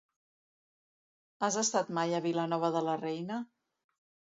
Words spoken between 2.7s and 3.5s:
de la Reina?